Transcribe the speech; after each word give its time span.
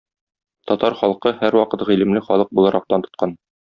Татар 0.71 0.97
халкы 1.03 1.35
һәрвакыт 1.43 1.87
гыйлемле 1.93 2.27
халык 2.33 2.55
буларак 2.61 2.93
дан 2.95 3.09
тоткан. 3.09 3.43